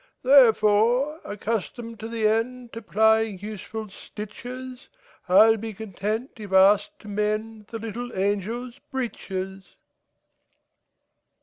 Therefore, 0.23 1.21
accustomed 1.23 1.99
to 1.99 2.07
the 2.07 2.23
endTo 2.25 2.83
plying 2.83 3.37
useful 3.37 3.87
stitches,I 3.89 5.45
'll 5.51 5.57
be 5.57 5.75
content 5.75 6.31
if 6.37 6.51
asked 6.53 6.97
to 7.01 7.07
mendThe 7.07 7.79
little 7.79 8.11
angels' 8.17 8.79
breeches. 8.89 9.75